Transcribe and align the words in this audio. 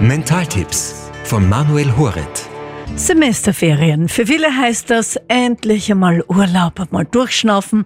Mentaltipps 0.00 1.08
von 1.24 1.48
Manuel 1.48 1.96
Horet. 1.96 2.53
Semesterferien. 2.96 4.08
Für 4.08 4.26
viele 4.26 4.56
heißt 4.56 4.88
das 4.88 5.16
endlich 5.28 5.90
einmal 5.90 6.24
Urlaub, 6.28 6.80
einmal 6.80 7.04
durchschnaufen. 7.04 7.84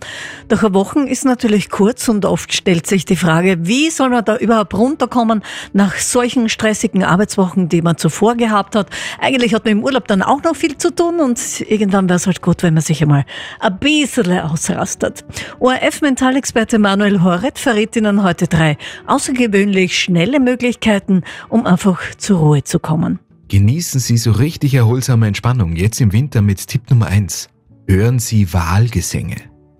Doch 0.48 0.62
eine 0.62 0.75
Woche 0.75 1.01
ist 1.09 1.25
natürlich 1.25 1.71
kurz 1.71 2.09
und 2.09 2.25
oft 2.25 2.53
stellt 2.53 2.87
sich 2.87 3.05
die 3.05 3.16
Frage, 3.16 3.57
wie 3.61 3.91
soll 3.91 4.11
man 4.11 4.25
da 4.25 4.37
überhaupt 4.37 4.75
runterkommen 4.75 5.43
nach 5.73 5.96
solchen 5.96 6.48
stressigen 6.48 7.05
Arbeitswochen, 7.05 7.69
die 7.69 7.82
man 7.82 7.96
zuvor 7.96 8.37
gehabt 8.37 8.77
hat. 8.77 8.91
Eigentlich 9.21 9.55
hat 9.55 9.64
man 9.64 9.73
im 9.73 9.84
Urlaub 9.84 10.07
dann 10.09 10.23
auch 10.23 10.43
noch 10.43 10.55
viel 10.55 10.77
zu 10.77 10.95
tun 10.95 11.21
und 11.21 11.62
irgendwann 11.62 12.09
wäre 12.09 12.17
es 12.17 12.27
halt 12.27 12.43
gut, 12.43 12.62
wenn 12.62 12.75
man 12.75 12.83
sich 12.83 13.03
einmal 13.03 13.25
ein 13.61 13.79
bisschen 13.79 14.39
ausrastet. 14.39 15.25
ORF-Mentalexperte 15.59 16.79
Manuel 16.79 17.23
Horet 17.23 17.59
verrät 17.59 17.96
Ihnen 17.96 18.23
heute 18.23 18.46
drei 18.46 18.77
außergewöhnlich 19.07 19.99
schnelle 19.99 20.39
Möglichkeiten, 20.39 21.23
um 21.49 21.67
einfach 21.67 22.01
zur 22.17 22.39
Ruhe 22.39 22.62
zu 22.62 22.79
kommen. 22.79 23.21
Genießen 23.48 23.98
Sie 23.98 24.18
so 24.18 24.32
richtig 24.32 24.75
erholsame 24.75 25.26
Entspannung 25.26 25.75
jetzt 25.75 26.02
im 26.02 26.12
Winter 26.12 26.43
mit 26.43 26.66
Tipp 26.66 26.90
Nummer 26.90 27.07
1. 27.07 27.48
Hören 27.88 28.18
Sie 28.18 28.52
Wahlgesänge. 28.52 29.36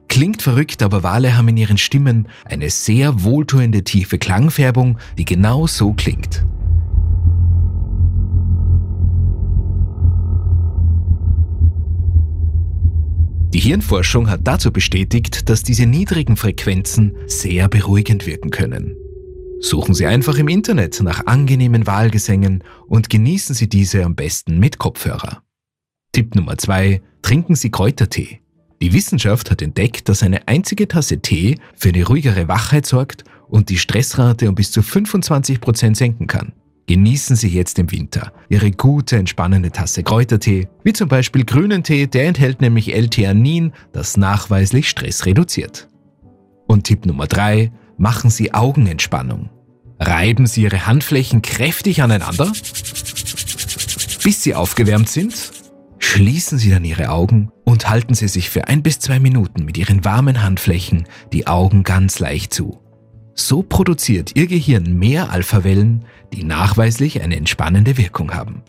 Klingt 0.09 0.41
verrückt, 0.41 0.83
aber 0.83 1.03
Wale 1.03 1.37
haben 1.37 1.49
in 1.49 1.59
ihren 1.59 1.77
Stimmen 1.77 2.29
eine 2.47 2.71
sehr 2.71 3.25
wohltuende 3.25 3.85
tiefe 3.85 4.17
Klangfärbung, 4.17 4.97
die 5.19 5.27
genau 5.27 5.67
so 5.67 5.93
klingt. 5.93 6.47
Die 13.53 13.61
Hirnforschung 13.61 14.31
hat 14.31 14.41
dazu 14.45 14.73
bestätigt, 14.73 15.51
dass 15.51 15.63
diese 15.63 15.85
niedrigen 15.85 16.39
Frequenzen 16.39 17.13
sehr 17.27 17.69
beruhigend 17.69 18.25
wirken 18.25 18.51
können. 18.51 18.97
Suchen 19.61 19.95
Sie 19.95 20.07
einfach 20.07 20.39
im 20.39 20.47
Internet 20.47 21.01
nach 21.03 21.27
angenehmen 21.27 21.87
Wahlgesängen 21.87 22.63
und 22.87 23.11
genießen 23.11 23.55
Sie 23.55 23.69
diese 23.69 24.05
am 24.05 24.15
besten 24.15 24.59
mit 24.59 24.79
Kopfhörer. 24.79 25.43
Tipp 26.13 26.37
Nummer 26.37 26.57
2. 26.57 27.03
Trinken 27.23 27.57
Sie 27.57 27.71
Kräutertee. 27.71 28.41
Die 28.81 28.93
Wissenschaft 28.93 29.51
hat 29.51 29.61
entdeckt, 29.61 30.09
dass 30.09 30.23
eine 30.23 30.47
einzige 30.47 30.87
Tasse 30.87 31.21
Tee 31.21 31.59
für 31.75 31.89
eine 31.89 32.07
ruhigere 32.07 32.47
Wachheit 32.47 32.87
sorgt 32.87 33.25
und 33.49 33.69
die 33.69 33.79
Stressrate 33.79 34.49
um 34.49 34.55
bis 34.55 34.71
zu 34.71 34.81
25% 34.81 35.97
senken 35.97 36.29
kann. 36.29 36.53
Genießen 36.87 37.35
Sie 37.35 37.49
jetzt 37.49 37.81
im 37.81 37.91
Winter 37.91 38.33
Ihre 38.49 38.71
gute, 38.71 39.17
entspannende 39.17 39.73
Tasse 39.73 40.05
Kräutertee, 40.05 40.69
wie 40.85 40.93
zum 40.93 41.09
Beispiel 41.09 41.45
grünen 41.45 41.83
Tee, 41.83 42.07
der 42.07 42.29
enthält 42.29 42.61
nämlich 42.61 42.95
L-Theanin, 42.95 43.73
das 43.93 44.17
nachweislich 44.17 44.89
Stress 44.89 45.27
reduziert. 45.27 45.89
Und 46.69 46.85
Tipp 46.85 47.05
Nummer 47.05 47.27
3. 47.27 47.73
Machen 47.99 48.31
Sie 48.31 48.55
Augenentspannung. 48.55 49.51
Reiben 49.99 50.47
Sie 50.47 50.63
Ihre 50.63 50.87
Handflächen 50.87 51.43
kräftig 51.43 52.01
aneinander, 52.01 52.53
bis 54.23 54.43
sie 54.43 54.55
aufgewärmt 54.55 55.09
sind. 55.09 55.51
Schließen 55.99 56.59
Sie 56.59 56.71
dann 56.71 56.85
Ihre 56.85 57.11
Augen 57.11 57.51
und 57.65 57.91
halten 57.91 58.15
Sie 58.15 58.29
sich 58.29 58.51
für 58.51 58.69
ein 58.69 58.85
bis 58.85 59.01
zwei 59.01 59.19
Minuten 59.19 59.65
mit 59.65 59.77
Ihren 59.77 60.05
warmen 60.05 60.45
Handflächen 60.45 61.09
die 61.33 61.49
Augen 61.49 61.83
ganz 61.83 62.21
leicht 62.21 62.55
zu. 62.55 62.79
So 63.35 63.65
produziert 63.65 64.37
Ihr 64.37 64.47
Gehirn 64.47 64.97
mehr 64.97 65.33
Alphawellen, 65.33 66.05
die 66.33 66.45
nachweislich 66.45 67.21
eine 67.21 67.37
entspannende 67.37 67.97
Wirkung 67.97 68.33
haben. 68.33 68.63